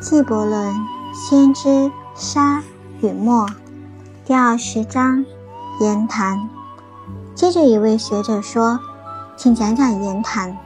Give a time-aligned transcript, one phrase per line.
[0.00, 0.72] 纪伯伦
[1.12, 2.62] 《先知沙
[3.00, 3.48] 与墨》
[4.24, 5.24] 第二十章
[5.80, 6.48] 言谈。
[7.34, 8.78] 接着，一位学者说
[9.36, 10.56] ：“请讲讲言谈。”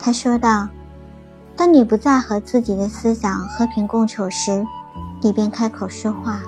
[0.00, 0.66] 他说道
[1.56, 4.66] ：“当你不再和自己的思想和平共处时，
[5.20, 6.40] 你便开口说话；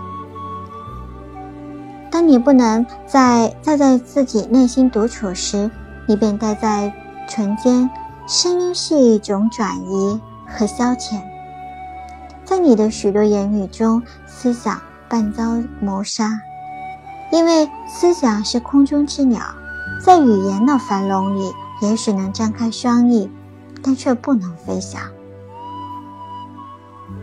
[2.10, 5.70] 当你不能再再在自己内心独处时，
[6.08, 6.90] 你便待在
[7.28, 7.90] 唇间。
[8.26, 11.20] 声音是一种转移和消遣。”
[12.50, 16.40] 在你的许多言语中，思想半遭谋杀，
[17.30, 19.40] 因为思想是空中之鸟，
[20.04, 23.30] 在语言的樊笼里，也许能张开双翼，
[23.84, 25.00] 但却不能飞翔。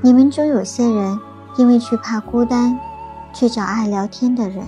[0.02, 1.20] 你们中有些人，
[1.58, 2.80] 因为惧怕孤单，
[3.34, 4.64] 去找爱聊天的人。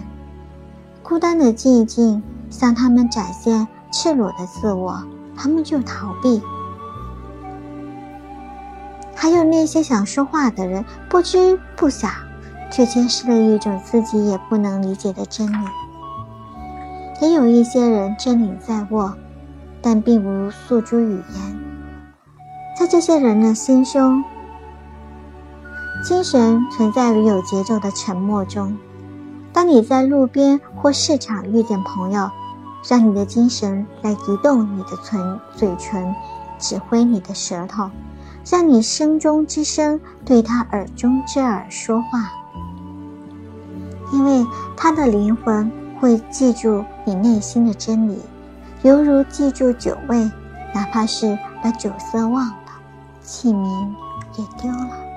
[1.02, 5.02] 孤单的寂静向他们展现赤裸的自我，
[5.38, 6.42] 他们就逃避。
[9.22, 12.10] 还有那些想说话的人，不知不想，
[12.72, 15.66] 却揭示了一种自己也不能理解的真理。
[17.22, 19.14] 也有一些人真理在握，
[19.82, 21.60] 但并无诉诸语言。
[22.78, 24.24] 在这些人的心胸，
[26.02, 28.78] 精神存在于有节奏的沉默中。
[29.52, 32.32] 当你在路边或市场遇见朋友，
[32.88, 36.16] 让你的精神来移动你的唇嘴唇，
[36.60, 37.90] 指挥你的舌头。
[38.50, 42.32] 让你声中之声对他耳中之耳说话，
[44.12, 48.20] 因为他的灵魂会记住你内心的真理，
[48.82, 50.32] 犹如记住酒味，
[50.74, 52.56] 哪怕是把酒色忘了，
[53.22, 53.88] 器皿
[54.38, 55.09] 也丢了。